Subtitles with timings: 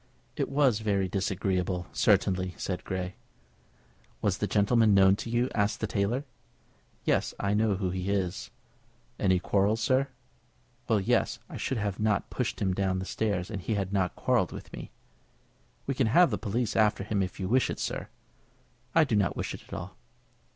[0.35, 3.13] "It was very disagreeable, certainly," said Grey.
[4.19, 6.25] "Was the gentleman known to you?" asked the tailor.
[7.05, 8.49] "Yes; I know who he is."
[9.19, 10.07] "Any quarrel, sir?"
[10.87, 11.37] "Well, yes.
[11.51, 14.89] I should not have pushed him down stairs had he not quarrelled with me."
[15.85, 18.07] "We can have the police after him if you wish it, sir?"
[18.95, 19.95] "I don't wish it at all."